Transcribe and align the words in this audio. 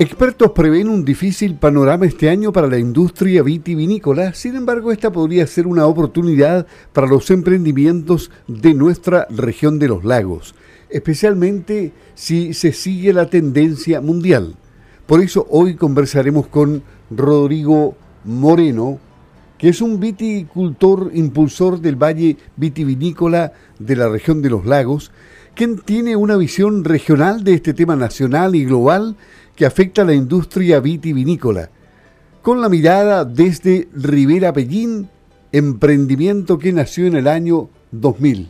Expertos 0.00 0.52
prevén 0.52 0.88
un 0.88 1.04
difícil 1.04 1.56
panorama 1.56 2.06
este 2.06 2.30
año 2.30 2.54
para 2.54 2.68
la 2.68 2.78
industria 2.78 3.42
vitivinícola, 3.42 4.32
sin 4.32 4.56
embargo 4.56 4.92
esta 4.92 5.12
podría 5.12 5.46
ser 5.46 5.66
una 5.66 5.84
oportunidad 5.84 6.66
para 6.94 7.06
los 7.06 7.30
emprendimientos 7.30 8.30
de 8.48 8.72
nuestra 8.72 9.26
región 9.28 9.78
de 9.78 9.88
los 9.88 10.02
lagos, 10.02 10.54
especialmente 10.88 11.92
si 12.14 12.54
se 12.54 12.72
sigue 12.72 13.12
la 13.12 13.28
tendencia 13.28 14.00
mundial. 14.00 14.54
Por 15.04 15.20
eso 15.20 15.46
hoy 15.50 15.74
conversaremos 15.74 16.46
con 16.46 16.82
Rodrigo 17.10 17.94
Moreno, 18.24 18.98
que 19.58 19.68
es 19.68 19.82
un 19.82 20.00
viticultor 20.00 21.10
impulsor 21.12 21.78
del 21.78 21.96
Valle 21.96 22.38
Vitivinícola 22.56 23.52
de 23.78 23.96
la 23.96 24.08
región 24.08 24.40
de 24.40 24.48
los 24.48 24.64
lagos, 24.64 25.12
quien 25.54 25.78
tiene 25.78 26.16
una 26.16 26.38
visión 26.38 26.84
regional 26.84 27.44
de 27.44 27.52
este 27.52 27.74
tema 27.74 27.96
nacional 27.96 28.54
y 28.54 28.64
global 28.64 29.16
que 29.60 29.66
afecta 29.66 30.00
a 30.00 30.04
la 30.06 30.14
industria 30.14 30.80
vitivinícola, 30.80 31.68
con 32.40 32.62
la 32.62 32.70
mirada 32.70 33.26
desde 33.26 33.90
Rivera 33.92 34.54
Pellín, 34.54 35.10
emprendimiento 35.52 36.58
que 36.58 36.72
nació 36.72 37.06
en 37.06 37.16
el 37.16 37.28
año 37.28 37.68
2000. 37.90 38.48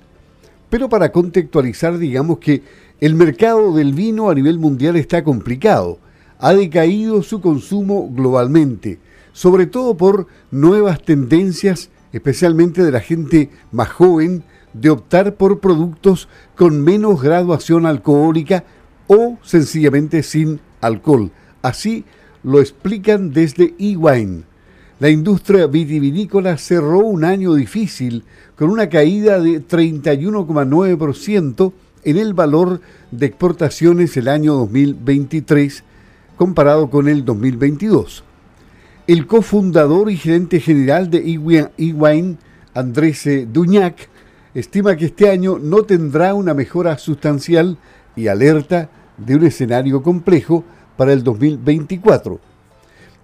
Pero 0.71 0.89
para 0.89 1.11
contextualizar, 1.11 1.99
digamos 1.99 2.39
que 2.39 2.63
el 3.01 3.17
mercado 3.17 3.75
del 3.75 3.93
vino 3.93 4.31
a 4.31 4.37
nivel 4.37 4.61
mundial 4.61 4.95
está 4.95 5.25
complicado. 5.25 5.99
Ha 6.39 6.55
decaído 6.55 7.25
su 7.25 7.41
consumo 7.41 8.09
globalmente, 8.15 9.01
sobre 9.33 9.67
todo 9.67 9.97
por 9.97 10.29
nuevas 10.53 11.03
tendencias, 11.03 11.91
especialmente 12.13 12.85
de 12.85 12.93
la 12.93 13.01
gente 13.01 13.51
más 13.73 13.89
joven, 13.89 14.45
de 14.75 14.91
optar 14.91 15.35
por 15.35 15.59
productos 15.59 16.29
con 16.55 16.81
menos 16.85 17.21
graduación 17.21 17.85
alcohólica 17.85 18.63
o 19.09 19.39
sencillamente 19.43 20.23
sin 20.23 20.61
alcohol. 20.81 21.31
Así 21.63 22.05
lo 22.43 22.61
explican 22.61 23.33
desde 23.33 23.75
eWine. 23.79 24.43
La 24.99 25.09
industria 25.09 25.67
vitivinícola 25.67 26.59
cerró 26.59 26.99
un 26.99 27.25
año 27.25 27.55
difícil 27.55 28.25
con 28.57 28.69
una 28.71 28.91
caída 28.91 29.41
de 29.41 29.67
31,9% 29.67 31.73
en 32.05 32.19
el 32.19 32.35
valor 32.35 32.81
de 33.11 33.27
exportaciones 33.27 34.17
el 34.17 34.29
año 34.29 34.55
2023 34.55 35.83
comparado 36.37 36.89
con 36.91 37.09
el 37.09 37.25
2022. 37.25 38.23
El 39.07 39.27
cofundador 39.27 40.11
y 40.11 40.17
gerente 40.17 40.61
general 40.61 41.11
de 41.11 41.41
eWine, 41.79 42.37
Andrés 42.75 43.29
Duñac, 43.53 44.09
estima 44.55 44.97
que 44.97 45.07
este 45.07 45.31
año 45.31 45.59
no 45.59 45.83
tendrá 45.83 46.35
una 46.35 46.55
mejora 46.55 46.97
sustancial 46.99 47.79
y 48.17 48.29
alerta 48.29 48.89
de 49.25 49.37
un 49.37 49.45
escenario 49.45 50.03
complejo 50.03 50.65
para 50.97 51.13
el 51.13 51.23
2024. 51.23 52.41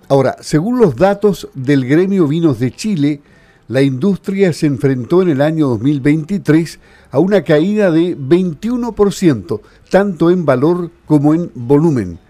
Ahora, 0.09 0.37
según 0.41 0.79
los 0.79 0.97
datos 0.97 1.49
del 1.55 1.85
Gremio 1.85 2.29
Vinos 2.29 2.59
de 2.59 2.71
Chile, 2.71 3.21
la 3.69 3.83
industria 3.83 4.53
se 4.53 4.67
enfrentó 4.67 5.23
en 5.23 5.31
el 5.31 5.41
año 5.41 5.67
2023 5.69 6.79
a 7.11 7.19
una 7.19 7.43
caída 7.43 7.91
de 7.91 8.17
21%, 8.17 9.61
tanto 9.91 10.31
en 10.31 10.45
valor 10.45 10.91
como 11.07 11.35
en 11.35 11.51
volumen. 11.55 12.21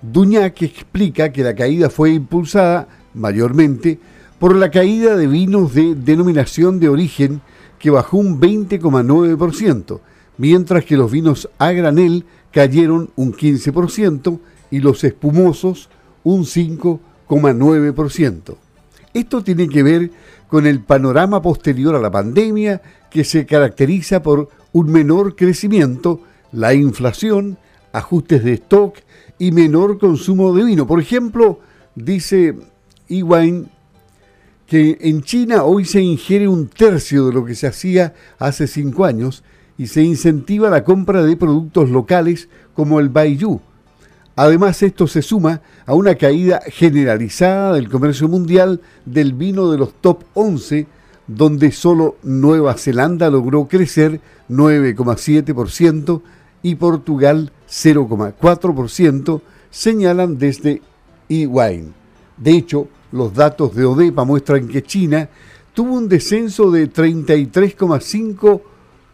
Duñac 0.00 0.62
explica 0.62 1.32
que 1.32 1.42
la 1.42 1.54
caída 1.54 1.90
fue 1.90 2.12
impulsada 2.12 2.88
mayormente 3.12 3.98
por 4.38 4.54
la 4.54 4.70
caída 4.70 5.16
de 5.16 5.26
vinos 5.26 5.74
de 5.74 5.94
denominación 5.94 6.80
de 6.80 6.88
origen 6.88 7.42
que 7.78 7.90
bajó 7.90 8.16
un 8.16 8.40
20,9%, 8.40 10.00
mientras 10.38 10.84
que 10.84 10.96
los 10.96 11.10
vinos 11.10 11.48
a 11.58 11.72
granel 11.72 12.24
cayeron 12.56 13.10
un 13.16 13.34
15% 13.34 14.40
y 14.70 14.80
los 14.80 15.04
espumosos 15.04 15.90
un 16.24 16.44
5,9%. 16.44 18.56
Esto 19.12 19.44
tiene 19.44 19.68
que 19.68 19.82
ver 19.82 20.10
con 20.48 20.66
el 20.66 20.80
panorama 20.80 21.42
posterior 21.42 21.94
a 21.94 22.00
la 22.00 22.10
pandemia 22.10 22.80
que 23.10 23.24
se 23.24 23.44
caracteriza 23.44 24.22
por 24.22 24.48
un 24.72 24.90
menor 24.90 25.36
crecimiento, 25.36 26.22
la 26.50 26.72
inflación, 26.72 27.58
ajustes 27.92 28.42
de 28.42 28.54
stock 28.54 28.96
y 29.38 29.52
menor 29.52 29.98
consumo 29.98 30.54
de 30.54 30.64
vino. 30.64 30.86
Por 30.86 30.98
ejemplo, 30.98 31.60
dice 31.94 32.56
Iwine 33.08 33.66
que 34.66 34.96
en 35.02 35.20
China 35.20 35.64
hoy 35.64 35.84
se 35.84 36.00
ingiere 36.00 36.48
un 36.48 36.68
tercio 36.68 37.26
de 37.26 37.34
lo 37.34 37.44
que 37.44 37.54
se 37.54 37.66
hacía 37.66 38.14
hace 38.38 38.66
cinco 38.66 39.04
años 39.04 39.44
y 39.78 39.86
se 39.88 40.02
incentiva 40.02 40.70
la 40.70 40.84
compra 40.84 41.22
de 41.22 41.36
productos 41.36 41.90
locales 41.90 42.48
como 42.74 43.00
el 43.00 43.08
Baiyu. 43.08 43.60
Además, 44.36 44.82
esto 44.82 45.06
se 45.06 45.22
suma 45.22 45.62
a 45.86 45.94
una 45.94 46.14
caída 46.14 46.60
generalizada 46.66 47.72
del 47.72 47.88
comercio 47.88 48.28
mundial 48.28 48.82
del 49.06 49.32
vino 49.32 49.70
de 49.70 49.78
los 49.78 49.94
top 49.94 50.24
11, 50.34 50.86
donde 51.26 51.72
solo 51.72 52.16
Nueva 52.22 52.74
Zelanda 52.74 53.30
logró 53.30 53.66
crecer 53.66 54.20
9,7% 54.50 56.20
y 56.62 56.74
Portugal 56.74 57.50
0,4%, 57.68 59.40
señalan 59.70 60.38
desde 60.38 60.82
eWine. 61.28 61.92
De 62.36 62.50
hecho, 62.52 62.88
los 63.12 63.32
datos 63.34 63.74
de 63.74 63.84
ODEPA 63.86 64.24
muestran 64.24 64.68
que 64.68 64.82
China 64.82 65.30
tuvo 65.72 65.94
un 65.94 66.08
descenso 66.08 66.70
de 66.70 66.92
33,5% 66.92 68.60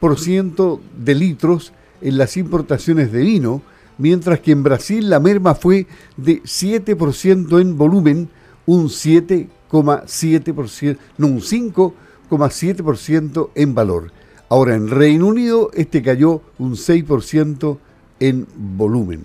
de 0.02 1.14
litros 1.14 1.72
en 2.00 2.18
las 2.18 2.36
importaciones 2.36 3.12
de 3.12 3.20
vino, 3.20 3.62
mientras 3.98 4.40
que 4.40 4.50
en 4.50 4.64
Brasil 4.64 5.08
la 5.08 5.20
merma 5.20 5.54
fue 5.54 5.86
de 6.16 6.42
7% 6.42 7.60
en 7.60 7.78
volumen, 7.78 8.28
un 8.66 8.88
7,7%, 8.88 10.98
no, 11.18 11.28
un 11.28 11.41
5,7% 11.41 13.50
en 13.54 13.74
valor. 13.76 14.10
Ahora 14.48 14.74
en 14.74 14.88
Reino 14.88 15.28
Unido 15.28 15.70
este 15.72 16.02
cayó 16.02 16.42
un 16.58 16.72
6% 16.72 17.78
en 18.18 18.48
volumen. 18.56 19.24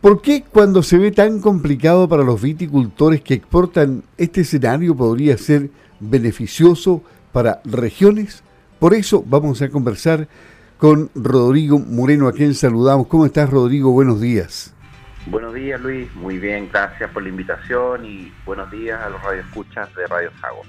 ¿Por 0.00 0.22
qué 0.22 0.44
cuando 0.48 0.84
se 0.84 0.98
ve 0.98 1.10
tan 1.10 1.40
complicado 1.40 2.08
para 2.08 2.22
los 2.22 2.40
viticultores 2.40 3.22
que 3.22 3.34
exportan 3.34 4.04
este 4.16 4.42
escenario 4.42 4.94
podría 4.94 5.36
ser 5.36 5.68
beneficioso 5.98 7.02
para 7.32 7.60
regiones? 7.64 8.44
Por 8.78 8.94
eso 8.94 9.24
vamos 9.26 9.60
a 9.60 9.68
conversar 9.70 10.28
con 10.76 11.10
Rodrigo 11.16 11.80
Moreno, 11.80 12.28
a 12.28 12.32
quien 12.32 12.54
saludamos. 12.54 13.08
¿Cómo 13.08 13.26
estás, 13.26 13.50
Rodrigo? 13.50 13.90
Buenos 13.90 14.20
días. 14.20 14.72
Buenos 15.26 15.52
días, 15.52 15.80
Luis. 15.80 16.14
Muy 16.14 16.38
bien, 16.38 16.68
gracias 16.72 17.10
por 17.10 17.24
la 17.24 17.28
invitación 17.28 18.04
y 18.04 18.32
buenos 18.46 18.70
días 18.70 19.00
a 19.02 19.10
los 19.10 19.20
radioescuchas 19.20 19.92
de 19.96 20.06
Radio 20.06 20.30
Sago. 20.40 20.62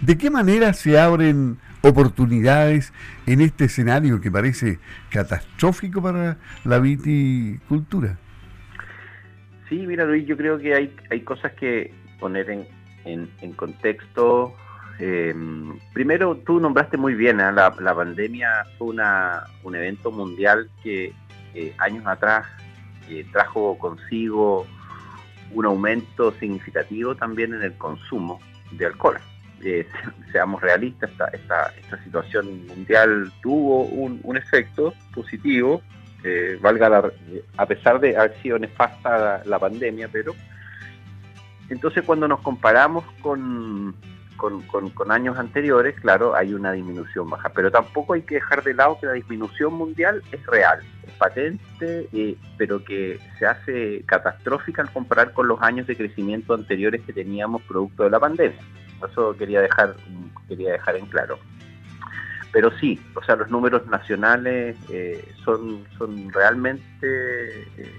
¿De 0.00 0.16
qué 0.16 0.30
manera 0.30 0.72
se 0.72 1.00
abren 1.00 1.58
oportunidades 1.82 2.92
en 3.26 3.40
este 3.40 3.64
escenario 3.64 4.20
que 4.20 4.30
parece 4.30 4.78
catastrófico 5.10 6.00
para 6.00 6.38
la 6.64 6.78
viticultura? 6.78 8.18
Sí, 9.68 9.84
mira, 9.84 10.04
Luis, 10.04 10.24
yo 10.28 10.36
creo 10.36 10.60
que 10.60 10.74
hay, 10.74 10.94
hay 11.10 11.22
cosas 11.22 11.52
que 11.54 11.92
poner 12.20 12.48
en, 12.50 12.68
en, 13.04 13.28
en 13.40 13.52
contexto 13.52 14.54
eh, 15.00 15.34
primero, 15.92 16.36
tú 16.38 16.58
nombraste 16.58 16.96
muy 16.96 17.14
bien, 17.14 17.38
¿eh? 17.40 17.52
la, 17.52 17.70
pandemia 17.70 18.64
fue 18.76 18.88
una, 18.88 19.44
un 19.62 19.76
evento 19.76 20.10
mundial 20.10 20.68
que 20.82 21.12
eh, 21.54 21.72
años 21.78 22.04
atrás 22.06 22.46
eh, 23.08 23.24
trajo 23.32 23.78
consigo 23.78 24.66
un 25.52 25.64
aumento 25.64 26.32
significativo 26.32 27.14
también 27.14 27.54
en 27.54 27.62
el 27.62 27.74
consumo 27.74 28.40
de 28.72 28.86
alcohol. 28.86 29.18
seamos 30.32 30.60
realistas, 30.60 31.10
esta, 31.32 31.72
situación 32.04 32.66
mundial 32.66 33.32
tuvo 33.42 33.84
un, 33.84 34.36
efecto 34.36 34.94
positivo, 35.12 35.82
valga 36.60 36.88
la, 36.88 37.12
a 37.56 37.66
pesar 37.66 37.98
de 37.98 38.16
haber 38.16 38.40
sido 38.40 38.58
nefasta 38.58 39.42
la 39.44 39.58
pandemia, 39.58 40.08
pero 40.12 40.32
entonces 41.70 42.04
cuando 42.04 42.28
nos 42.28 42.40
comparamos 42.40 43.04
con 43.20 43.96
con, 44.38 44.62
con, 44.62 45.10
años 45.12 45.36
anteriores, 45.36 46.00
claro, 46.00 46.34
hay 46.34 46.54
una 46.54 46.72
disminución 46.72 47.28
baja, 47.28 47.50
pero 47.50 47.70
tampoco 47.70 48.14
hay 48.14 48.22
que 48.22 48.36
dejar 48.36 48.62
de 48.62 48.72
lado 48.72 48.98
que 48.98 49.06
la 49.06 49.12
disminución 49.12 49.74
mundial 49.74 50.22
es 50.30 50.46
real, 50.46 50.78
es 51.06 51.12
patente, 51.14 52.08
eh, 52.12 52.36
pero 52.56 52.82
que 52.82 53.18
se 53.38 53.46
hace 53.46 54.02
catastrófica 54.06 54.80
al 54.80 54.92
comparar 54.92 55.32
con 55.32 55.48
los 55.48 55.60
años 55.60 55.88
de 55.88 55.96
crecimiento 55.96 56.54
anteriores 56.54 57.02
que 57.02 57.12
teníamos 57.12 57.62
producto 57.62 58.04
de 58.04 58.10
la 58.10 58.20
pandemia. 58.20 58.58
Eso 59.10 59.36
quería 59.36 59.60
dejar, 59.60 59.96
quería 60.48 60.72
dejar 60.72 60.96
en 60.96 61.06
claro. 61.06 61.38
Pero 62.52 62.70
sí, 62.78 62.98
o 63.14 63.22
sea, 63.24 63.34
los 63.34 63.50
números 63.50 63.86
nacionales 63.88 64.76
eh, 64.88 65.28
son, 65.44 65.84
son 65.98 66.32
realmente... 66.32 66.86
Eh, 67.76 67.92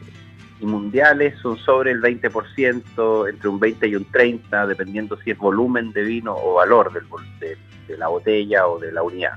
y 0.59 0.65
mundiales 0.65 1.37
son 1.39 1.57
sobre 1.57 1.91
el 1.91 2.01
20%, 2.01 3.29
entre 3.29 3.49
un 3.49 3.59
20 3.59 3.87
y 3.87 3.95
un 3.95 4.05
30, 4.05 4.67
dependiendo 4.67 5.17
si 5.17 5.31
es 5.31 5.37
volumen 5.37 5.91
de 5.93 6.03
vino 6.03 6.35
o 6.35 6.55
valor 6.55 6.91
del, 6.91 7.05
de, 7.39 7.97
la 7.97 8.07
botella 8.07 8.67
o 8.67 8.79
de 8.79 8.91
la 8.91 9.01
unidad. 9.01 9.33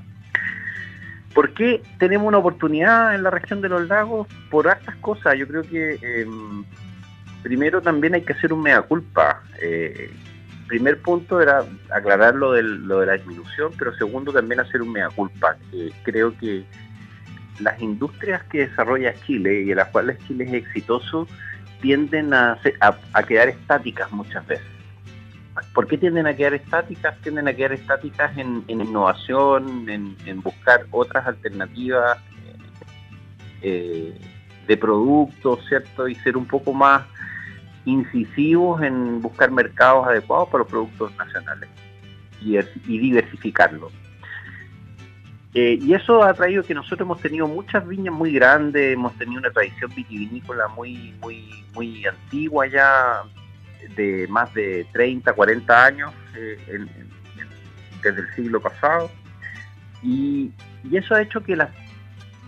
¿Por 1.33 1.53
qué 1.53 1.81
tenemos 1.97 2.27
una 2.27 2.37
oportunidad 2.37 3.15
en 3.15 3.23
la 3.23 3.31
región 3.31 3.61
de 3.61 3.69
los 3.69 3.87
lagos? 3.87 4.27
Por 4.51 4.67
hartas 4.67 4.95
cosas. 4.97 5.35
Yo 5.35 5.47
creo 5.47 5.63
que 5.63 5.97
em, 6.01 6.63
primero 7.41 7.81
también 7.81 8.13
hay 8.13 8.21
que 8.21 8.33
hacer 8.33 8.53
un 8.53 8.61
mea 8.61 8.81
culpa. 8.83 9.41
Eh, 9.59 10.11
primer 10.67 11.01
punto 11.01 11.41
era 11.41 11.63
aclarar 11.89 12.35
lo, 12.35 12.59
lo 12.61 12.99
de 12.99 13.05
la 13.05 13.13
disminución, 13.13 13.71
pero 13.77 13.95
segundo 13.95 14.31
también 14.31 14.59
hacer 14.59 14.81
un 14.81 14.91
mea 14.91 15.09
culpa. 15.09 15.57
creo 16.03 16.37
que 16.37 16.65
las 17.59 17.81
industrias 17.81 18.43
que 18.43 18.67
desarrolla 18.67 19.13
Chile 19.25 19.63
y 19.63 19.71
en 19.71 19.77
las 19.77 19.89
cuales 19.89 20.17
Chile 20.27 20.45
es 20.45 20.53
exitoso 20.53 21.27
tienden 21.81 22.33
a, 22.33 22.57
quedar 23.27 23.49
estáticas 23.49 24.11
muchas 24.11 24.45
veces. 24.47 24.65
¿Por 25.73 25.85
qué 25.85 25.97
tienden 25.97 26.25
a 26.25 26.35
quedar 26.35 26.53
estáticas? 26.53 27.19
Tienden 27.19 27.47
a 27.47 27.53
quedar 27.53 27.73
estáticas 27.73 28.35
en, 28.37 28.63
innovación, 28.67 29.87
en, 29.89 30.41
buscar 30.41 30.85
otras 30.91 31.27
alternativas 31.27 32.17
eh, 33.61 34.17
de 34.65 34.77
productos, 34.77 35.59
¿cierto? 35.67 36.07
Y 36.07 36.15
ser 36.15 36.37
un 36.37 36.45
poco 36.45 36.73
más 36.73 37.03
incisivos 37.85 38.81
en 38.81 39.21
buscar 39.21 39.51
mercados 39.51 40.07
adecuados 40.07 40.47
para 40.47 40.59
los 40.59 40.69
productos 40.69 41.15
nacionales 41.17 41.69
y, 42.41 42.57
y 42.57 42.97
diversificarlos. 42.97 43.91
Eh, 45.53 45.77
y 45.79 45.93
eso 45.93 46.23
ha 46.23 46.33
traído 46.33 46.63
que 46.63 46.73
nosotros 46.73 47.01
hemos 47.01 47.21
tenido 47.21 47.47
muchas 47.47 47.87
viñas 47.87 48.13
muy 48.13 48.33
grandes, 48.33 48.93
hemos 48.93 49.13
tenido 49.17 49.39
una 49.39 49.51
tradición 49.51 49.93
vitivinícola 49.95 50.67
muy, 50.69 51.13
muy, 51.21 51.63
muy 51.75 52.03
antigua 52.05 52.65
ya, 52.65 53.21
de 53.95 54.25
más 54.29 54.51
de 54.55 54.87
30, 54.91 55.31
40 55.33 55.85
años 55.85 56.11
eh, 56.35 56.57
desde 58.01 58.21
el 58.21 58.35
siglo 58.35 58.59
pasado. 58.59 59.11
Y, 60.01 60.51
eso 60.91 61.15
ha 61.15 61.21
hecho 61.21 61.41
que, 61.41 61.55
las, 61.55 61.69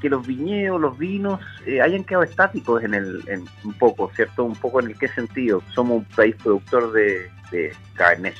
que 0.01 0.09
los 0.09 0.25
viñedos, 0.25 0.81
los 0.81 0.97
vinos, 0.97 1.39
eh, 1.65 1.81
hayan 1.81 2.03
quedado 2.03 2.23
estáticos 2.23 2.83
en 2.83 2.95
el, 2.95 3.23
un 3.63 3.73
poco, 3.73 4.11
¿cierto? 4.15 4.43
Un 4.43 4.55
poco 4.55 4.81
en 4.81 4.87
el 4.87 4.97
qué 4.97 5.07
sentido. 5.09 5.61
Somos 5.73 5.99
un 5.99 6.05
país 6.05 6.35
productor 6.35 6.91
de, 6.91 7.29
de 7.51 7.71
Cabernet 7.93 8.35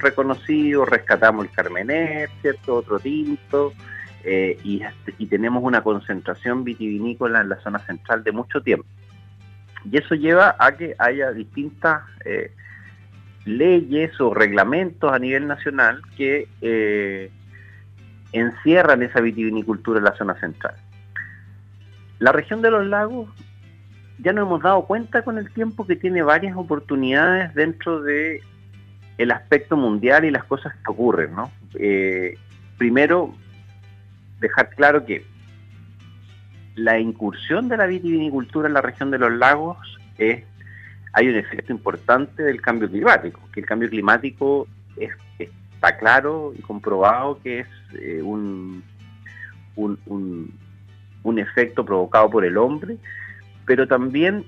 reconocido, 0.00 0.86
rescatamos 0.86 1.44
el 1.44 1.52
Carmener, 1.52 2.30
¿cierto? 2.40 2.76
Otro 2.76 2.98
tinto. 2.98 3.74
Eh, 4.24 4.58
y, 4.64 5.26
tenemos 5.26 5.62
una 5.62 5.82
concentración 5.82 6.64
vitivinícola 6.64 7.40
en 7.40 7.50
la 7.50 7.60
zona 7.60 7.78
central 7.80 8.24
de 8.24 8.32
mucho 8.32 8.60
tiempo. 8.60 8.86
Y 9.90 9.96
eso 9.96 10.14
lleva 10.14 10.56
a 10.58 10.76
que 10.76 10.94
haya 10.98 11.30
distintas 11.30 12.02
eh, 12.24 12.52
leyes 13.44 14.20
o 14.20 14.34
reglamentos 14.34 15.12
a 15.12 15.18
nivel 15.18 15.46
nacional 15.46 16.02
que 16.16 16.48
eh, 16.60 17.30
encierran 18.32 19.02
esa 19.02 19.20
vitivinicultura 19.20 19.98
en 19.98 20.04
la 20.04 20.16
zona 20.16 20.34
central. 20.40 20.74
La 22.18 22.32
región 22.32 22.60
de 22.60 22.70
los 22.70 22.84
lagos 22.84 23.30
ya 24.18 24.32
nos 24.32 24.46
hemos 24.46 24.62
dado 24.62 24.84
cuenta 24.84 25.22
con 25.22 25.38
el 25.38 25.50
tiempo 25.52 25.86
que 25.86 25.94
tiene 25.94 26.22
varias 26.22 26.56
oportunidades 26.56 27.54
dentro 27.54 28.02
de 28.02 28.42
el 29.16 29.30
aspecto 29.30 29.76
mundial 29.76 30.24
y 30.24 30.30
las 30.30 30.44
cosas 30.44 30.74
que 30.74 30.90
ocurren, 30.90 31.34
¿no? 31.34 31.50
primero, 32.78 33.34
dejar 34.40 34.70
claro 34.70 35.04
que 35.04 35.24
la 36.74 36.98
incursión 36.98 37.68
de 37.68 37.76
la 37.76 37.86
vitivinicultura 37.86 38.68
en 38.68 38.74
la 38.74 38.80
región 38.80 39.10
de 39.10 39.18
los 39.18 39.32
lagos 39.32 39.76
es 40.16 40.44
hay 41.12 41.28
un 41.28 41.36
efecto 41.36 41.72
importante 41.72 42.42
del 42.42 42.60
cambio 42.60 42.88
climático, 42.88 43.40
que 43.52 43.60
el 43.60 43.66
cambio 43.66 43.88
climático 43.88 44.68
es, 44.96 45.10
está 45.38 45.96
claro 45.96 46.52
y 46.56 46.60
comprobado 46.60 47.40
que 47.42 47.60
es 47.60 47.68
eh, 47.94 48.20
un, 48.22 48.84
un 49.74 51.38
efecto 51.38 51.84
provocado 51.84 52.30
por 52.30 52.44
el 52.44 52.56
hombre, 52.56 52.98
pero 53.64 53.88
también 53.88 54.44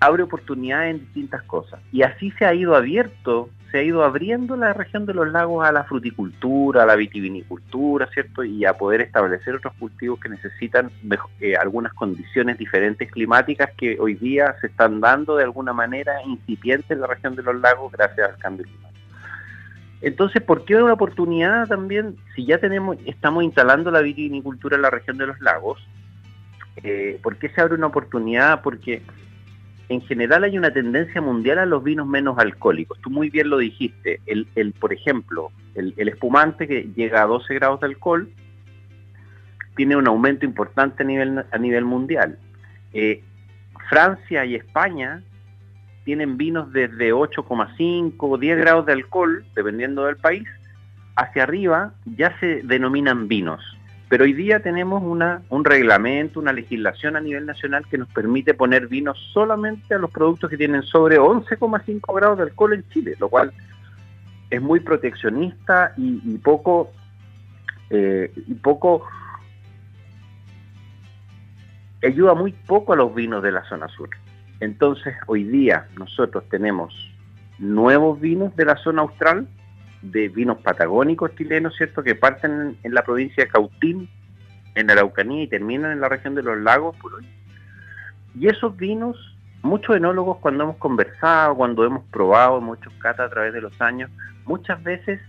abre 0.00 0.22
oportunidades 0.22 0.94
en 0.94 1.00
distintas 1.00 1.42
cosas. 1.42 1.80
Y 1.92 2.02
así 2.02 2.30
se 2.32 2.44
ha 2.44 2.54
ido 2.54 2.74
abierto 2.74 3.50
se 3.70 3.78
ha 3.78 3.82
ido 3.82 4.02
abriendo 4.02 4.56
la 4.56 4.72
región 4.72 5.04
de 5.04 5.12
los 5.12 5.28
lagos 5.30 5.66
a 5.66 5.72
la 5.72 5.84
fruticultura, 5.84 6.82
a 6.82 6.86
la 6.86 6.96
vitivinicultura, 6.96 8.08
¿cierto? 8.12 8.42
Y 8.42 8.64
a 8.64 8.74
poder 8.74 9.02
establecer 9.02 9.56
otros 9.56 9.74
cultivos 9.74 10.18
que 10.20 10.30
necesitan 10.30 10.90
eh, 11.40 11.54
algunas 11.56 11.92
condiciones 11.92 12.56
diferentes 12.56 13.10
climáticas 13.10 13.70
que 13.76 13.98
hoy 14.00 14.14
día 14.14 14.54
se 14.60 14.68
están 14.68 15.00
dando 15.00 15.36
de 15.36 15.44
alguna 15.44 15.72
manera 15.72 16.22
incipientes 16.24 16.90
en 16.90 17.00
la 17.00 17.06
región 17.08 17.36
de 17.36 17.42
los 17.42 17.60
lagos 17.60 17.92
gracias 17.92 18.30
al 18.30 18.38
cambio 18.38 18.64
climático. 18.64 18.88
Entonces, 20.00 20.42
¿por 20.42 20.64
qué 20.64 20.76
una 20.76 20.92
oportunidad 20.92 21.66
también, 21.66 22.16
si 22.34 22.46
ya 22.46 22.58
tenemos, 22.58 22.96
estamos 23.04 23.44
instalando 23.44 23.90
la 23.90 24.00
vitivinicultura 24.00 24.76
en 24.76 24.82
la 24.82 24.90
región 24.90 25.18
de 25.18 25.26
los 25.26 25.40
lagos, 25.40 25.78
eh, 26.82 27.18
¿por 27.22 27.36
qué 27.36 27.48
se 27.48 27.60
abre 27.60 27.74
una 27.74 27.88
oportunidad? 27.88 28.62
Porque 28.62 29.02
en 29.88 30.02
general 30.02 30.44
hay 30.44 30.58
una 30.58 30.72
tendencia 30.72 31.20
mundial 31.20 31.58
a 31.58 31.66
los 31.66 31.82
vinos 31.82 32.06
menos 32.06 32.38
alcohólicos. 32.38 32.98
Tú 33.00 33.10
muy 33.10 33.30
bien 33.30 33.48
lo 33.48 33.58
dijiste. 33.58 34.20
El, 34.26 34.46
el 34.54 34.72
por 34.72 34.92
ejemplo, 34.92 35.50
el, 35.74 35.94
espumante 35.96 36.68
que 36.68 36.90
llega 36.94 37.22
a 37.22 37.26
12 37.26 37.54
grados 37.54 37.80
de 37.80 37.86
alcohol 37.86 38.28
tiene 39.76 39.96
un 39.96 40.06
aumento 40.06 40.44
importante 40.44 41.02
a 41.02 41.06
nivel, 41.06 41.44
a 41.50 41.58
nivel 41.58 41.84
mundial. 41.84 42.38
Eh, 42.92 43.22
Francia 43.88 44.44
y 44.44 44.56
España 44.56 45.22
tienen 46.04 46.36
vinos 46.36 46.72
desde 46.72 47.12
8,5 47.12 48.14
o 48.18 48.36
10 48.36 48.58
grados 48.58 48.86
de 48.86 48.92
alcohol, 48.92 49.44
dependiendo 49.54 50.04
del 50.04 50.16
país, 50.16 50.46
hacia 51.16 51.44
arriba 51.44 51.94
ya 52.04 52.38
se 52.40 52.62
denominan 52.62 53.28
vinos. 53.28 53.77
Pero 54.08 54.24
hoy 54.24 54.32
día 54.32 54.60
tenemos 54.60 55.02
una, 55.02 55.42
un 55.50 55.64
reglamento, 55.64 56.40
una 56.40 56.52
legislación 56.52 57.16
a 57.16 57.20
nivel 57.20 57.44
nacional 57.44 57.86
que 57.86 57.98
nos 57.98 58.08
permite 58.08 58.54
poner 58.54 58.86
vino 58.86 59.14
solamente 59.14 59.94
a 59.94 59.98
los 59.98 60.10
productos 60.10 60.48
que 60.48 60.56
tienen 60.56 60.82
sobre 60.82 61.18
11,5 61.18 62.14
grados 62.14 62.38
de 62.38 62.44
alcohol 62.44 62.72
en 62.72 62.88
Chile, 62.88 63.16
lo 63.18 63.28
cual 63.28 63.52
es 64.48 64.62
muy 64.62 64.80
proteccionista 64.80 65.92
y, 65.98 66.38
poco 66.38 66.90
eh, 67.90 68.32
y 68.46 68.54
poco 68.54 69.04
ayuda 72.02 72.34
muy 72.34 72.52
poco 72.52 72.94
a 72.94 72.96
los 72.96 73.14
vinos 73.14 73.42
de 73.42 73.52
la 73.52 73.64
zona 73.64 73.88
sur. 73.88 74.08
Entonces, 74.60 75.14
hoy 75.26 75.44
día 75.44 75.86
nosotros 75.98 76.44
tenemos 76.48 76.94
nuevos 77.58 78.20
vinos 78.20 78.54
de 78.56 78.64
la 78.64 78.76
zona 78.76 79.02
austral 79.02 79.48
de 80.02 80.28
vinos 80.28 80.58
patagónicos 80.58 81.34
chilenos, 81.36 81.76
¿cierto? 81.76 82.02
Que 82.02 82.14
parten 82.14 82.76
en, 82.82 82.94
la 82.94 83.02
provincia 83.02 83.44
de 83.44 83.50
Cautín, 83.50 84.08
en 84.74 84.90
Araucanía 84.90 85.42
y 85.42 85.48
terminan 85.48 85.92
en 85.92 86.00
la 86.00 86.08
región 86.08 86.34
de 86.34 86.42
los 86.42 86.58
lagos. 86.58 86.96
Y 88.34 88.46
esos 88.46 88.76
vinos, 88.76 89.16
muchos 89.62 89.96
enólogos 89.96 90.38
cuando 90.38 90.64
hemos 90.64 90.76
conversado, 90.76 91.56
cuando 91.56 91.84
hemos 91.84 92.04
probado 92.06 92.60
muchos 92.60 92.92
catas 92.94 93.26
a 93.26 93.30
través 93.30 93.52
de 93.52 93.60
los 93.60 93.80
años, 93.80 94.10
muchas 94.44 94.82
veces 94.82 95.20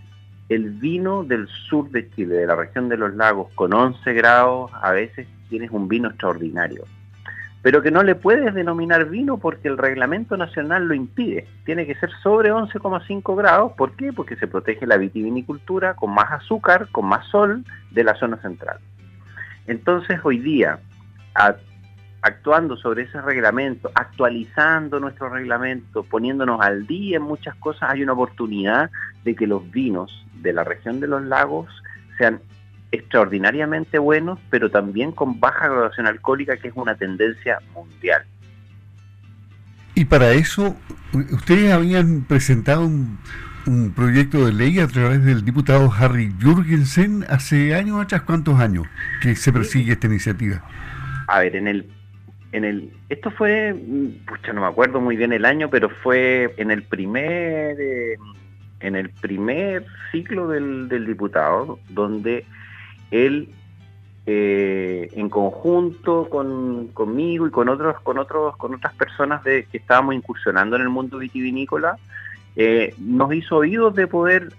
el 0.49 0.71
vino 0.71 1.23
del 1.23 1.47
sur 1.47 1.89
de 1.91 2.09
Chile, 2.11 2.35
de 2.35 2.47
la 2.47 2.55
región 2.55 2.89
de 2.89 2.97
los 2.97 3.13
lagos, 3.15 3.51
con 3.55 3.73
11 3.73 4.13
grados, 4.13 4.71
a 4.81 4.91
veces 4.91 5.27
tienes 5.49 5.71
un 5.71 5.87
vino 5.87 6.09
extraordinario 6.09 6.85
pero 7.61 7.81
que 7.81 7.91
no 7.91 8.03
le 8.03 8.15
puedes 8.15 8.53
denominar 8.53 9.05
vino 9.05 9.37
porque 9.37 9.67
el 9.67 9.77
reglamento 9.77 10.37
nacional 10.37 10.87
lo 10.87 10.93
impide. 10.93 11.47
Tiene 11.65 11.85
que 11.85 11.95
ser 11.95 12.09
sobre 12.23 12.51
11,5 12.51 13.35
grados. 13.35 13.73
¿Por 13.73 13.95
qué? 13.95 14.13
Porque 14.13 14.37
se 14.37 14.47
protege 14.47 14.87
la 14.87 14.97
vitivinicultura 14.97 15.95
con 15.95 16.13
más 16.13 16.31
azúcar, 16.31 16.87
con 16.91 17.05
más 17.05 17.27
sol 17.27 17.65
de 17.91 18.03
la 18.03 18.15
zona 18.15 18.37
central. 18.37 18.79
Entonces 19.67 20.19
hoy 20.23 20.39
día, 20.39 20.79
actuando 22.21 22.77
sobre 22.77 23.03
ese 23.03 23.21
reglamento, 23.21 23.91
actualizando 23.93 24.99
nuestro 24.99 25.29
reglamento, 25.29 26.03
poniéndonos 26.03 26.61
al 26.61 26.87
día 26.87 27.17
en 27.17 27.23
muchas 27.23 27.55
cosas, 27.55 27.89
hay 27.91 28.03
una 28.03 28.13
oportunidad 28.13 28.89
de 29.25 29.35
que 29.35 29.47
los 29.47 29.69
vinos 29.69 30.25
de 30.35 30.53
la 30.53 30.63
región 30.63 31.01
de 31.01 31.07
los 31.07 31.23
lagos 31.23 31.67
sean 32.17 32.39
extraordinariamente 32.91 33.99
buenos, 33.99 34.39
pero 34.49 34.69
también 34.69 35.11
con 35.11 35.39
baja 35.39 35.67
graduación 35.67 36.07
alcohólica, 36.07 36.57
que 36.57 36.69
es 36.69 36.73
una 36.75 36.95
tendencia 36.95 37.59
mundial. 37.73 38.23
Y 39.95 40.05
para 40.05 40.31
eso, 40.31 40.75
ustedes 41.13 41.71
habían 41.71 42.23
presentado 42.23 42.85
un, 42.85 43.19
proyecto 43.95 44.47
de 44.47 44.53
ley 44.53 44.79
a 44.79 44.87
través 44.87 45.23
del 45.23 45.45
diputado 45.45 45.91
Harry 45.91 46.33
Jürgensen 46.39 47.23
hace 47.29 47.75
años 47.75 48.01
atrás, 48.01 48.23
¿cuántos 48.23 48.59
años 48.59 48.87
que 49.21 49.35
se 49.35 49.53
persigue 49.53 49.91
esta 49.91 50.07
iniciativa? 50.07 50.63
A 51.27 51.41
ver, 51.41 51.55
en 51.55 51.67
el 51.67 51.85
en 52.51 52.65
el 52.65 52.91
esto 53.09 53.29
fue 53.29 53.75
pucha 54.27 54.53
no 54.53 54.61
me 54.61 54.67
acuerdo 54.67 54.99
muy 54.99 55.15
bien 55.15 55.33
el 55.33 55.45
año 55.45 55.69
pero 55.69 55.87
fue 55.87 56.51
en 56.57 56.71
el 56.71 56.81
primer 56.81 57.79
eh, 57.79 58.17
en 58.79 58.95
el 58.95 59.09
primer 59.09 59.85
ciclo 60.11 60.47
del, 60.47 60.89
del 60.89 61.05
diputado 61.05 61.79
donde 61.89 62.45
él 63.11 63.49
eh, 64.25 65.09
en 65.13 65.29
conjunto 65.29 66.29
con, 66.29 66.89
conmigo 66.89 67.47
y 67.47 67.51
con 67.51 67.67
otros, 67.69 67.99
con 68.01 68.19
otros, 68.19 68.55
con 68.57 68.75
otras 68.75 68.93
personas 68.93 69.41
que 69.43 69.65
estábamos 69.73 70.13
incursionando 70.13 70.75
en 70.75 70.83
el 70.83 70.89
mundo 70.89 71.17
vitivinícola, 71.17 71.97
eh, 72.55 72.93
nos 72.99 73.33
hizo 73.33 73.57
oídos 73.57 73.95
de 73.95 74.05
poder 74.05 74.53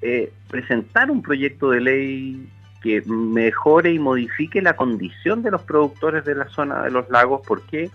eh, 0.00 0.32
presentar 0.48 1.10
un 1.10 1.22
proyecto 1.22 1.70
de 1.70 1.80
ley 1.80 2.48
que 2.82 3.02
mejore 3.02 3.92
y 3.92 3.98
modifique 3.98 4.60
la 4.60 4.74
condición 4.74 5.42
de 5.42 5.52
los 5.52 5.62
productores 5.62 6.24
de 6.24 6.34
la 6.34 6.48
zona 6.48 6.82
de 6.82 6.90
los 6.90 7.08
lagos. 7.08 7.46
¿Por 7.46 7.62
qué? 7.66 7.90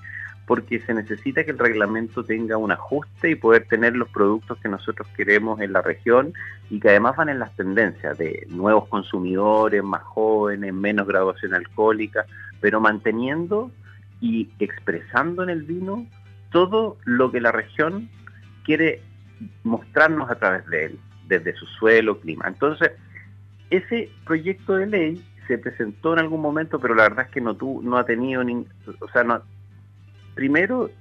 Porque 0.48 0.80
se 0.80 0.94
necesita 0.94 1.44
que 1.44 1.52
el 1.52 1.60
reglamento 1.60 2.24
tenga 2.24 2.56
un 2.56 2.72
ajuste 2.72 3.30
y 3.30 3.36
poder 3.36 3.68
tener 3.68 3.98
los 3.98 4.08
productos 4.08 4.58
que 4.60 4.70
nosotros 4.70 5.06
queremos 5.18 5.60
en 5.60 5.74
la 5.74 5.82
región 5.82 6.34
y 6.70 6.80
que 6.80 6.90
además 6.90 7.18
van 7.18 7.28
en 7.28 7.40
las 7.40 7.54
tendencias 7.58 8.18
de 8.18 8.48
nuevos 8.50 8.88
consumidores, 8.88 9.84
más 9.84 10.04
jóvenes, 10.04 10.74
menos 10.74 11.06
graduación 11.06 11.54
alcohólica, 11.54 12.26
pero 12.62 12.80
manteniendo 12.80 13.72
y 14.22 14.50
expresando 14.60 15.44
en 15.44 15.50
el 15.50 15.64
vino 15.64 16.08
todo 16.50 16.98
lo 17.04 17.30
que 17.30 17.42
la 17.42 17.52
región 17.52 18.10
quiere 18.64 19.02
mostrarnos 19.66 20.32
a 20.32 20.36
través 20.36 20.66
de 20.68 20.86
él, 20.86 21.00
desde 21.28 21.54
su 21.56 21.66
suelo, 21.66 22.22
clima. 22.22 22.46
Entonces, 22.48 22.94
ese 23.70 24.10
proyecto 24.26 24.76
de 24.76 24.88
ley 24.88 25.26
se 25.46 25.58
presentó 25.58 26.14
en 26.14 26.20
algún 26.20 26.40
momento, 26.40 26.80
pero 26.80 26.96
la 26.96 27.04
verdad 27.04 27.26
es 27.26 27.32
que 27.32 27.42
no, 27.42 27.54
tu, 27.54 27.82
no 27.82 27.98
ha 27.98 28.06
tenido, 28.06 28.46
ni, 28.46 28.66
o 29.02 29.10
sea, 29.12 29.26
primero, 30.38 30.92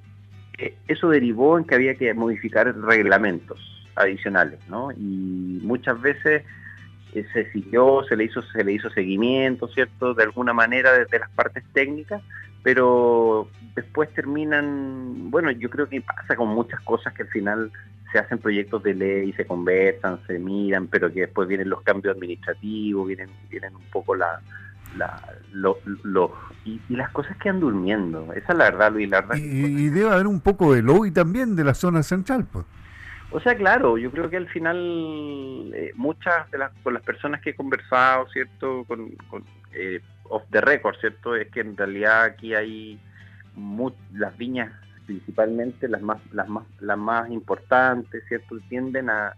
eh, 0.59 0.75
eso 0.89 1.11
derivó 1.11 1.59
en 1.59 1.65
que 1.65 1.75
había 1.77 1.95
que 1.95 2.13
modificar 2.15 2.75
reglamentos 2.75 3.61
adicionales, 3.95 4.59
¿no? 4.69 4.91
Y 4.93 5.61
muchas 5.63 6.01
veces 6.01 6.43
eh, 7.15 7.27
se 7.33 7.53
siguió, 7.53 8.03
se 8.09 8.17
le 8.17 8.25
hizo, 8.25 8.43
se 8.43 8.65
le 8.65 8.73
hizo 8.73 8.91
seguimiento, 8.91 9.69
¿cierto? 9.69 10.15
De 10.15 10.25
alguna 10.25 10.55
manera 10.55 10.93
desde 10.93 11.19
las 11.19 11.31
partes 11.31 11.63
técnicas, 11.75 12.23
pero 12.63 13.49
después 13.75 14.13
terminan, 14.15 15.31
bueno, 15.31 15.51
yo 15.51 15.69
creo 15.69 15.89
que 15.89 16.01
pasa 16.01 16.35
con 16.35 16.49
muchas 16.49 16.81
cosas 16.81 17.13
que 17.13 17.23
al 17.23 17.29
final 17.29 17.71
se 18.11 18.19
hacen 18.19 18.39
proyectos 18.39 18.83
de 18.83 18.95
ley, 18.95 19.33
se 19.35 19.47
conversan, 19.47 20.19
se 20.27 20.39
miran, 20.39 20.87
pero 20.89 21.13
que 21.13 21.21
después 21.21 21.47
vienen 21.47 21.69
los 21.69 21.83
cambios 21.83 22.17
administrativos, 22.17 23.07
vienen, 23.07 23.29
vienen 23.51 23.77
un 23.77 23.85
poco 23.93 24.15
la, 24.15 24.41
la, 24.97 25.23
lo, 25.53 25.79
y, 26.65 26.81
las 26.89 27.11
cosas 27.11 27.37
quedan 27.39 27.61
durmiendo. 27.61 28.33
Esa 28.33 28.53
es 28.53 28.59
la 28.59 28.65
verdad, 28.65 28.93
Luis. 28.93 29.09
La 29.09 29.21
verdad. 29.21 29.37
Y, 29.37 29.89
debe 29.89 30.11
haber 30.11 30.27
un 30.27 30.41
poco 30.41 30.75
de 30.75 30.83
lobby 30.83 31.11
también 31.11 31.57
de 31.57 31.65
la 31.65 31.75
zona 31.75 32.03
central, 32.03 32.47
pues. 32.51 32.65
O 33.31 33.41
sea, 33.41 33.57
claro, 33.57 33.99
yo 33.99 34.11
creo 34.11 34.31
que 34.31 34.37
al 34.37 34.49
final 34.49 35.73
eh, 35.75 35.93
muchas 35.97 36.49
de 36.51 36.59
las 36.59 36.73
con 36.83 36.95
las 36.95 37.03
personas 37.03 37.41
que 37.41 37.51
he 37.51 37.55
conversado, 37.57 38.29
¿cierto? 38.29 38.85
Con, 38.85 39.11
con 39.29 39.45
eh, 39.73 40.01
off 40.25 40.45
the 40.51 40.61
record, 40.61 40.97
¿cierto? 41.01 41.35
Es 41.35 41.51
que 41.51 41.61
en 41.61 41.77
realidad 41.77 42.23
aquí 42.23 42.55
hay 42.55 43.01
las 44.13 44.37
viñas 44.37 44.71
principalmente 45.07 45.89
las 45.89 46.03
más 46.03 46.19
las 46.33 46.49
más 46.49 46.65
las 46.81 46.99
más 46.99 47.31
importantes, 47.31 48.23
¿cierto? 48.29 48.59
Tienden 48.69 49.11
a, 49.11 49.35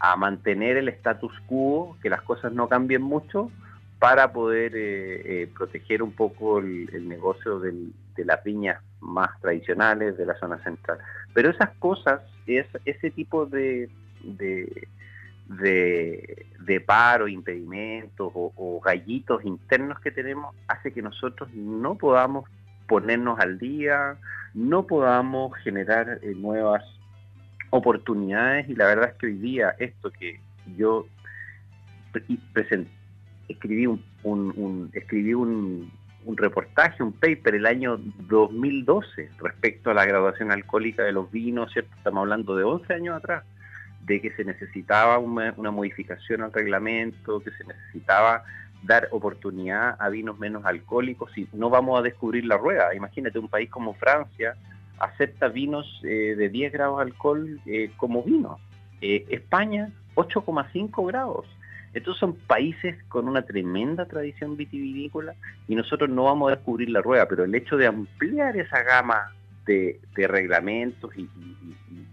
a 0.00 0.16
mantener 0.16 0.76
el 0.76 0.88
status 0.88 1.32
quo, 1.46 1.96
que 2.02 2.10
las 2.10 2.22
cosas 2.22 2.52
no 2.52 2.68
cambien 2.68 3.02
mucho 3.02 3.50
para 3.98 4.32
poder 4.32 4.76
eh, 4.76 5.42
eh, 5.42 5.50
proteger 5.56 6.02
un 6.02 6.12
poco 6.12 6.60
el, 6.60 7.08
negocio 7.08 7.58
de 7.58 7.92
las 8.24 8.42
viñas 8.44 8.80
más 9.00 9.30
tradicionales 9.40 10.16
de 10.16 10.26
la 10.26 10.38
zona 10.38 10.62
central. 10.62 10.98
Pero 11.34 11.50
esas 11.50 11.70
cosas, 11.78 12.20
es, 12.46 12.66
ese 12.84 13.10
tipo 13.10 13.46
de, 13.46 13.88
de, 14.22 14.88
de, 15.48 16.80
paro, 16.80 17.28
impedimentos 17.28 18.30
o, 18.34 18.80
gallitos 18.84 19.44
internos 19.44 20.00
que 20.00 20.10
tenemos, 20.10 20.54
hace 20.68 20.92
que 20.92 21.02
nosotros 21.02 21.48
no 21.54 21.96
podamos 21.96 22.48
ponernos 22.86 23.38
al 23.40 23.58
día, 23.58 24.16
no 24.54 24.86
podamos 24.86 25.56
generar 25.58 26.20
eh, 26.22 26.34
nuevas 26.34 26.82
oportunidades 27.70 28.68
y 28.68 28.74
la 28.74 28.86
verdad 28.86 29.10
es 29.10 29.14
que 29.16 29.26
hoy 29.26 29.34
día 29.34 29.74
esto 29.78 30.10
que 30.10 30.40
yo 30.76 31.06
presenté 32.54 32.97
escribí 33.48 33.86
un, 33.86 34.02
un, 34.22 34.90
escribí 34.92 35.34
un, 35.34 35.90
reportaje, 36.36 37.02
un 37.02 37.12
paper 37.12 37.54
el 37.54 37.66
año 37.66 37.96
2012 38.28 39.30
respecto 39.38 39.90
a 39.90 39.94
la 39.94 40.04
graduación 40.04 40.52
alcohólica 40.52 41.02
de 41.02 41.12
los 41.12 41.30
vinos, 41.30 41.72
¿cierto? 41.72 41.90
Estamos 41.96 42.20
hablando 42.20 42.54
de 42.54 42.64
11 42.64 42.92
años 42.92 43.16
atrás, 43.16 43.44
de 44.04 44.20
que 44.20 44.30
se 44.32 44.44
necesitaba 44.44 45.18
una, 45.18 45.52
modificación 45.70 46.42
al 46.42 46.52
reglamento, 46.52 47.40
que 47.40 47.50
se 47.52 47.64
necesitaba 47.64 48.44
dar 48.82 49.08
oportunidad 49.10 49.96
a 49.98 50.08
vinos 50.10 50.38
menos 50.38 50.64
alcohólicos 50.64 51.36
y 51.36 51.48
no 51.52 51.70
vamos 51.70 51.98
a 51.98 52.02
descubrir 52.02 52.44
la 52.44 52.58
rueda. 52.58 52.94
Imagínate 52.94 53.38
un 53.38 53.48
país 53.48 53.70
como 53.70 53.94
Francia 53.94 54.54
acepta 54.98 55.48
vinos 55.48 55.86
eh, 56.04 56.34
de 56.36 56.48
10 56.48 56.72
grados 56.72 56.98
de 56.98 57.04
alcohol 57.04 57.60
eh, 57.66 57.90
como 57.96 58.22
vino. 58.22 58.58
Eh, 59.00 59.26
España 59.30 59.90
8,5 60.14 61.06
grados. 61.06 61.46
Estos 61.94 62.18
son 62.18 62.34
países 62.34 62.96
con 63.08 63.28
una 63.28 63.42
tremenda 63.42 64.06
tradición 64.06 64.56
vitivinícola 64.56 65.34
y 65.66 65.74
nosotros 65.74 66.10
no 66.10 66.24
vamos 66.24 66.52
a 66.52 66.56
descubrir 66.56 66.90
la 66.90 67.00
rueda, 67.00 67.26
pero 67.26 67.44
el 67.44 67.54
hecho 67.54 67.76
de 67.76 67.86
ampliar 67.86 68.56
esa 68.56 68.82
gama 68.82 69.32
de, 69.66 70.00
reglamentos 70.14 71.10
y, 71.16 71.28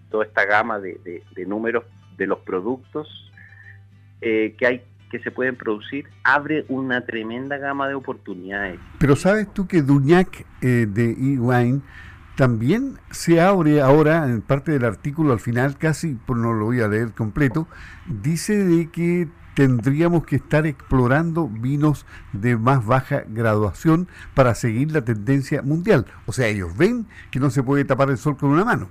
toda 0.09 0.25
esta 0.25 0.45
gama 0.45 0.79
de, 0.79 1.23
números 1.47 1.83
de 2.17 2.27
los 2.27 2.39
productos 2.39 3.31
eh, 4.21 4.55
que 4.57 4.67
hay 4.67 4.81
que 5.11 5.19
se 5.19 5.31
pueden 5.31 5.55
producir 5.55 6.07
abre 6.23 6.65
una 6.67 7.05
tremenda 7.05 7.57
gama 7.57 7.87
de 7.87 7.93
oportunidades. 7.93 8.79
Pero 8.99 9.15
sabes 9.15 9.53
tú 9.53 9.67
que 9.67 9.81
Duñac 9.81 10.45
eh, 10.61 10.87
de 10.89 11.11
E-Wine 11.11 11.81
también 12.35 12.97
se 13.11 13.39
abre 13.39 13.81
ahora, 13.81 14.25
en 14.25 14.41
parte 14.41 14.71
del 14.71 14.83
artículo 14.83 15.31
al 15.31 15.39
final, 15.39 15.77
casi, 15.77 16.15
por 16.15 16.37
no 16.37 16.53
lo 16.53 16.65
voy 16.65 16.81
a 16.81 16.87
leer 16.87 17.13
completo, 17.13 17.67
dice 18.07 18.57
de 18.63 18.89
que 18.89 19.29
tendríamos 19.55 20.25
que 20.25 20.35
estar 20.35 20.67
explorando 20.67 21.47
vinos 21.47 22.05
de 22.33 22.57
más 22.57 22.85
baja 22.85 23.23
graduación 23.27 24.07
para 24.35 24.53
seguir 24.53 24.91
la 24.91 25.03
tendencia 25.03 25.61
mundial. 25.61 26.05
O 26.25 26.33
sea, 26.33 26.47
ellos 26.47 26.77
ven 26.77 27.07
que 27.31 27.39
no 27.39 27.49
se 27.49 27.63
puede 27.63 27.85
tapar 27.85 28.09
el 28.09 28.17
sol 28.17 28.37
con 28.37 28.49
una 28.51 28.65
mano. 28.65 28.89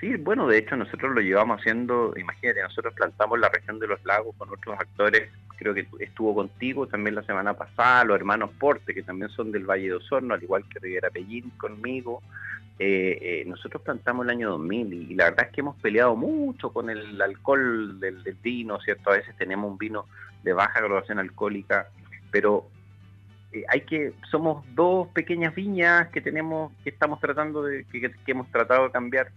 Sí, 0.00 0.16
bueno, 0.16 0.46
de 0.46 0.58
hecho 0.58 0.76
nosotros 0.76 1.14
lo 1.14 1.20
llevamos 1.20 1.60
haciendo, 1.60 2.14
imagínate, 2.16 2.62
nosotros 2.62 2.94
plantamos 2.94 3.38
la 3.38 3.50
región 3.50 3.78
de 3.78 3.86
los 3.86 4.02
lagos 4.06 4.34
con 4.36 4.48
otros 4.48 4.80
actores, 4.80 5.30
creo 5.56 5.74
que 5.74 5.86
estuvo 5.98 6.34
contigo 6.34 6.86
también 6.86 7.14
la 7.14 7.22
semana 7.22 7.52
pasada, 7.52 8.04
los 8.04 8.16
hermanos 8.16 8.50
Porte, 8.58 8.94
que 8.94 9.02
también 9.02 9.30
son 9.30 9.52
del 9.52 9.66
Valle 9.66 9.88
de 9.88 9.94
Osorno, 9.94 10.32
al 10.32 10.42
igual 10.42 10.64
que 10.70 10.78
Rivera 10.78 11.10
Pellín 11.10 11.50
conmigo, 11.58 12.22
eh, 12.82 13.18
eh, 13.20 13.44
nosotros 13.46 13.82
plantamos 13.82 14.24
el 14.24 14.30
año 14.30 14.48
2000 14.52 15.10
y, 15.10 15.14
la 15.14 15.24
verdad 15.24 15.48
es 15.48 15.52
que 15.52 15.60
hemos 15.60 15.76
peleado 15.76 16.16
mucho 16.16 16.72
con 16.72 16.88
el 16.88 17.20
alcohol 17.20 18.00
del, 18.00 18.22
vino, 18.42 18.80
¿cierto? 18.80 19.10
A 19.10 19.18
veces 19.18 19.36
tenemos 19.36 19.70
un 19.70 19.76
vino 19.76 20.06
de 20.42 20.54
baja 20.54 20.80
graduación 20.80 21.18
alcohólica, 21.18 21.88
pero 22.30 22.64
eh, 23.52 23.64
hay 23.68 23.82
que 23.82 24.14
somos 24.30 24.64
dos 24.74 25.08
pequeñas 25.08 25.54
viñas 25.54 26.08
que 26.08 26.22
tenemos 26.22 26.72
que 26.82 26.88
estamos 26.88 27.20
tratando 27.20 27.64
de 27.64 27.84
que, 27.84 28.10
hemos 28.26 28.50
tratado 28.50 28.84
de 28.84 28.92
cambiar 28.92 29.30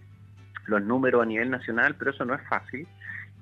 los 0.66 0.82
números 0.84 1.24
a 1.24 1.26
nivel 1.26 1.50
nacional, 1.50 1.96
pero 1.98 2.12
eso 2.12 2.26
no 2.26 2.34
es 2.36 2.42
fácil. 2.48 2.88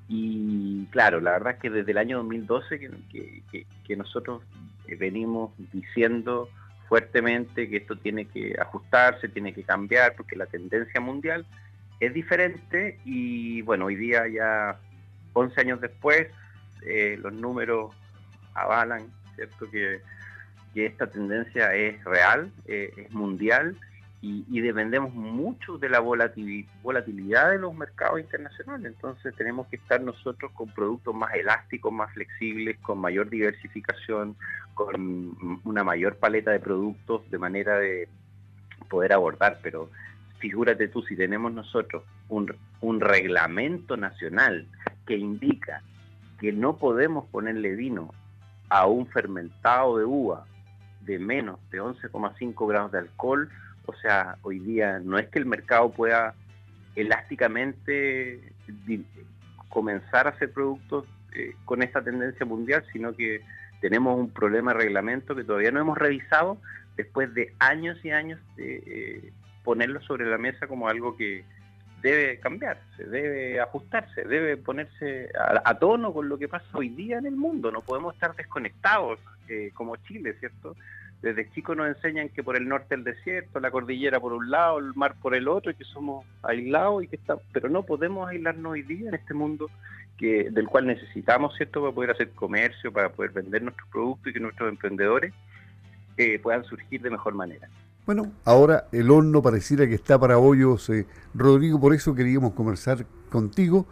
Y 0.08 0.86
claro, 0.88 1.22
la 1.22 1.32
verdad 1.32 1.54
es 1.54 1.60
que 1.60 1.70
desde 1.70 1.92
el 1.92 1.98
año 1.98 2.18
2012 2.18 2.80
que, 2.80 3.66
que 3.86 3.96
nosotros 3.96 4.44
venimos 4.98 5.52
diciendo 5.72 6.50
fuertemente 6.90 7.70
que 7.70 7.78
esto 7.78 7.96
tiene 7.96 8.26
que 8.26 8.54
ajustarse, 8.60 9.30
tiene 9.30 9.54
que 9.54 9.64
cambiar, 9.64 10.14
porque 10.16 10.36
la 10.36 10.46
tendencia 10.46 11.00
mundial 11.00 11.46
es 12.02 12.14
diferente 12.14 13.00
y 13.06 13.62
bueno, 13.62 13.86
hoy 13.86 13.96
día 13.96 14.28
ya 14.28 14.78
11 15.34 15.62
años 15.62 15.80
después 15.80 16.28
eh, 16.86 17.18
los 17.22 17.32
números 17.32 17.96
avalan, 18.54 19.06
¿cierto? 19.36 19.70
Que, 19.72 20.02
esta 20.74 21.08
tendencia 21.08 21.76
es 21.76 22.02
real, 22.06 22.50
eh, 22.66 22.94
es 22.96 23.12
mundial 23.12 23.78
y, 24.24 24.62
dependemos 24.62 25.14
mucho 25.16 25.80
de 25.80 25.90
la 25.90 26.00
volatilidad 26.00 27.50
de 27.50 27.58
los 27.58 27.74
mercados 27.74 28.20
internacionales. 28.20 28.94
Entonces 28.94 29.36
tenemos 29.36 29.66
que 29.68 29.78
estar 29.78 30.00
nosotros 30.00 30.52
con 30.52 30.70
productos 30.70 31.16
más 31.16 31.34
elásticos, 31.34 31.92
más 31.92 32.14
flexibles, 32.14 32.78
con 32.82 33.00
mayor 33.00 33.32
diversificación, 33.32 34.36
con 34.76 35.60
una 35.64 35.84
mayor 35.84 36.18
paleta 36.18 36.52
de 36.52 36.60
productos 36.60 37.30
de 37.32 37.38
manera 37.40 37.80
de 37.80 38.08
poder 38.90 39.14
abordar. 39.14 39.60
Pero 39.64 39.90
figúrate 40.38 40.88
tú, 40.88 41.02
si 41.02 41.16
tenemos 41.16 41.52
nosotros 41.52 42.04
un, 42.30 42.56
un 42.82 43.00
reglamento 43.00 43.98
nacional 43.98 44.68
que 45.08 45.18
indica 45.18 45.82
que 46.40 46.52
no 46.52 46.78
podemos 46.78 47.28
ponerle 47.30 47.76
vino 47.76 48.14
a 48.70 48.86
un 48.86 49.08
fermentado 49.08 49.98
de 49.98 50.06
uva 50.06 50.46
de 51.02 51.18
menos 51.18 51.60
de 51.72 51.82
11,5 51.82 52.68
grados 52.68 52.92
de 52.92 53.00
alcohol, 53.00 53.50
o 53.86 53.94
sea, 53.96 54.38
hoy 54.44 54.60
día 54.60 55.00
no 55.00 55.18
es 55.18 55.28
que 55.28 55.40
el 55.40 55.46
mercado 55.46 55.92
pueda 55.92 56.36
elásticamente 56.96 58.40
comenzar 59.70 60.28
a 60.28 60.32
hacer 60.32 60.52
productos 60.52 61.06
eh, 61.34 61.56
con 61.66 61.82
esta 61.82 62.04
tendencia 62.04 62.46
mundial, 62.46 62.84
sino 62.92 63.16
que 63.16 63.42
tenemos 63.80 64.20
un 64.20 64.30
problema 64.30 64.74
de 64.74 64.80
reglamento 64.80 65.36
que 65.36 65.44
todavía 65.44 65.72
no 65.72 65.80
hemos 65.80 65.98
revisado 65.98 66.58
después 66.98 67.34
de 67.34 67.54
años 67.60 67.98
y 68.04 68.12
años 68.12 68.40
de 68.56 68.84
eh, 68.86 69.34
ponerlo 69.64 70.02
sobre 70.02 70.26
la 70.26 70.38
mesa 70.38 70.68
como 70.68 70.88
algo 70.88 71.16
que 71.16 71.44
debe 72.02 72.40
cambiarse, 72.40 73.06
debe 73.06 73.60
ajustarse, 73.60 74.24
debe 74.24 74.58
ponerse 74.58 75.30
a, 75.64 75.78
tono 75.78 76.14
con 76.14 76.30
lo 76.30 76.38
que 76.38 76.48
pasa 76.48 76.66
hoy 76.74 76.90
día 76.90 77.20
en 77.20 77.28
el 77.28 77.36
mundo. 77.36 77.72
No 77.72 77.82
podemos 77.82 78.16
estar 78.16 78.36
desconectados 78.36 79.20
eh, 79.48 79.72
como 79.74 79.96
Chile, 79.98 80.36
¿cierto? 80.40 80.76
Desde 81.22 81.50
chicos 81.52 81.78
nos 81.78 81.88
enseñan 81.88 82.30
que 82.30 82.44
por 82.44 82.56
el 82.56 82.68
norte 82.68 82.96
el 82.96 83.04
desierto, 83.04 83.60
la 83.60 83.70
cordillera 83.70 84.20
por 84.20 84.34
un 84.34 84.50
lado, 84.50 84.80
el 84.80 84.94
mar 84.96 85.16
por 85.22 85.36
el 85.36 85.48
otro, 85.48 85.72
y 85.72 85.76
que 85.76 85.84
somos 85.84 86.26
aislados 86.42 87.04
y 87.04 87.08
que 87.08 87.16
está, 87.16 87.38
pero 87.54 87.70
no 87.70 87.84
podemos 87.84 88.28
aislarnos 88.28 88.72
hoy 88.72 88.82
día 88.82 89.10
en 89.10 89.16
este 89.16 89.34
mundo 89.34 89.70
que 90.18 90.50
del 90.52 90.68
cual 90.68 90.88
necesitamos, 90.88 91.56
¿cierto?, 91.56 91.82
para 91.82 91.94
poder 91.94 92.12
hacer 92.12 92.30
comercio, 92.32 92.92
para 92.92 93.10
poder 93.10 93.32
vender 93.32 93.62
nuestros 93.64 93.88
productos 93.90 94.28
y 94.30 94.34
que 94.34 94.40
nuestros 94.40 94.70
emprendedores 94.70 95.34
eh, 96.18 96.40
puedan 96.40 96.64
surgir 96.64 97.02
de 97.02 97.10
mejor 97.10 97.34
manera. 97.34 97.68
Bueno, 98.06 98.32
ahora 98.46 98.86
el 98.92 99.10
horno 99.12 99.42
pareciera 99.42 99.88
que 99.88 99.96
está 99.96 100.20
para 100.20 100.38
hoyos, 100.38 100.90
eh, 100.90 101.06
Rodrigo, 101.34 101.80
por 101.80 101.94
eso 101.94 102.16
queríamos 102.16 102.54
conversar 102.54 103.06
contigo 103.30 103.88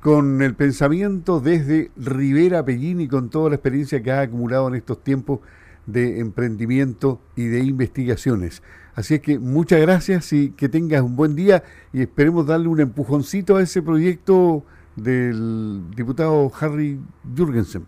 con 0.00 0.42
el 0.42 0.54
pensamiento 0.54 1.40
desde 1.40 1.90
Rivera 1.96 2.64
Pellini, 2.64 3.08
con 3.08 3.30
toda 3.30 3.50
la 3.50 3.56
experiencia 3.56 4.02
que 4.02 4.10
ha 4.10 4.20
acumulado 4.20 4.68
en 4.68 4.74
estos 4.74 5.02
tiempos 5.02 5.40
de 5.86 6.20
emprendimiento 6.20 7.20
y 7.36 7.46
de 7.46 7.60
investigaciones. 7.60 8.62
Así 8.94 9.14
es 9.14 9.20
que 9.20 9.38
muchas 9.38 9.80
gracias 9.80 10.32
y 10.32 10.52
que 10.52 10.68
tengas 10.68 11.02
un 11.02 11.16
buen 11.16 11.34
día 11.34 11.64
y 11.92 12.02
esperemos 12.02 12.46
darle 12.46 12.68
un 12.68 12.80
empujoncito 12.80 13.56
a 13.56 13.62
ese 13.62 13.82
proyecto 13.82 14.64
del 14.96 15.90
diputado 15.96 16.50
Harry 16.60 17.00
Jürgensen. 17.36 17.86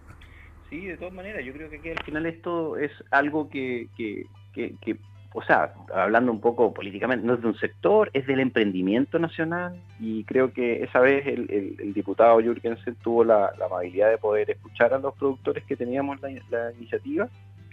Sí, 0.68 0.86
de 0.86 0.96
todas 0.96 1.14
maneras, 1.14 1.44
yo 1.44 1.52
creo 1.52 1.70
que 1.70 1.76
aquí 1.76 1.90
al 1.90 2.02
final 2.02 2.26
esto 2.26 2.76
es 2.76 2.90
algo 3.12 3.48
que, 3.48 3.88
que, 3.96 4.26
que, 4.52 4.96
o 5.32 5.42
sea, 5.44 5.74
hablando 5.94 6.32
un 6.32 6.40
poco 6.40 6.74
políticamente, 6.74 7.24
no 7.24 7.34
es 7.34 7.40
de 7.40 7.46
un 7.46 7.58
sector, 7.58 8.10
es 8.12 8.26
del 8.26 8.40
emprendimiento 8.40 9.20
nacional 9.20 9.80
y 10.00 10.24
creo 10.24 10.52
que 10.52 10.82
esa 10.82 10.98
vez 10.98 11.24
el, 11.26 11.76
el, 11.78 11.94
diputado 11.94 12.40
Jürgensen 12.40 12.96
tuvo 12.96 13.22
la, 13.22 13.52
amabilidad 13.64 14.10
de 14.10 14.18
poder 14.18 14.50
escuchar 14.50 14.92
a 14.92 14.98
los 14.98 15.14
productores 15.14 15.62
que 15.64 15.76
teníamos 15.76 16.20
la 16.20 16.72
iniciativa 16.72 17.28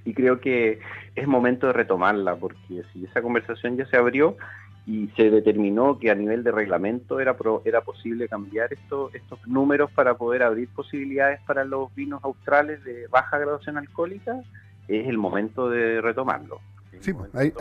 y 0.05 0.13
creo 0.13 0.39
que 0.39 0.79
es 1.15 1.27
momento 1.27 1.67
de 1.67 1.73
retomarla, 1.73 2.35
porque 2.35 2.83
si 2.91 3.05
esa 3.05 3.21
conversación 3.21 3.77
ya 3.77 3.85
se 3.85 3.97
abrió 3.97 4.35
y 4.85 5.07
se 5.15 5.29
determinó 5.29 5.97
que 5.97 6.11
a 6.11 6.15
nivel 6.15 6.43
de 6.43 6.51
reglamento 6.51 7.19
era, 7.19 7.37
era 7.63 7.81
posible 7.81 8.27
cambiar 8.27 8.73
estos 8.73 9.15
estos 9.15 9.39
números 9.47 9.89
para 9.91 10.15
poder 10.15 10.43
abrir 10.43 10.67
posibilidades 10.69 11.39
para 11.47 11.63
los 11.63 11.93
vinos 11.95 12.21
australes 12.23 12.83
de 12.83 13.07
baja 13.07 13.37
graduación 13.37 13.77
alcohólica, 13.77 14.41
es 14.87 15.07
el 15.07 15.17
momento 15.17 15.69
de 15.69 16.01
retomarlo. 16.01 16.59
Sí, 16.99 17.13
hay, 17.33 17.53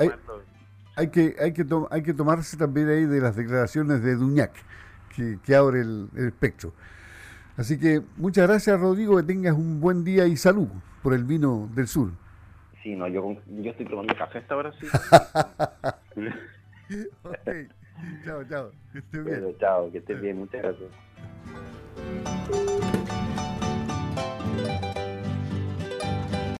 hay, 0.97 1.09
que, 1.09 1.37
hay, 1.41 1.53
que 1.53 1.65
hay 1.91 2.03
que 2.03 2.15
tomarse 2.15 2.57
también 2.57 2.89
ahí 2.89 3.07
de 3.07 3.21
las 3.21 3.37
declaraciones 3.37 4.03
de 4.03 4.17
Duñac, 4.17 4.53
que, 5.15 5.39
que 5.45 5.55
abre 5.55 5.81
el, 5.81 6.09
el 6.17 6.27
espectro. 6.27 6.73
Así 7.57 7.79
que 7.79 8.03
muchas 8.17 8.49
gracias 8.49 8.81
Rodrigo, 8.81 9.17
que 9.17 9.23
tengas 9.23 9.55
un 9.55 9.81
buen 9.81 10.05
día 10.05 10.27
y 10.27 10.37
salud 10.37 10.69
por 11.03 11.15
el 11.15 11.25
vino 11.25 11.69
del 11.75 11.87
sur. 11.87 12.11
Sí, 12.83 12.97
no, 12.97 13.07
yo, 13.09 13.37
yo 13.47 13.71
estoy 13.71 13.87
tomando 13.87 14.15
café 14.17 14.39
hasta 14.39 14.55
ahora, 14.55 14.73
sí. 14.81 14.87
okay. 17.23 17.69
Chao, 18.25 18.45
chao. 18.49 18.73
Que 18.93 18.99
estés 18.99 19.25
bien. 19.25 19.57
chao, 19.59 19.93
que 19.93 19.99
estés 19.99 20.21
bien. 20.21 20.39
Muchas 20.39 20.63
gracias. 20.63 20.91